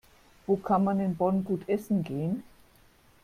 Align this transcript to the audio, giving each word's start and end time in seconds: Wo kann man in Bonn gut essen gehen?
Wo 0.47 0.55
kann 0.55 0.83
man 0.83 0.99
in 0.99 1.15
Bonn 1.15 1.43
gut 1.43 1.69
essen 1.69 2.01
gehen? 2.03 2.41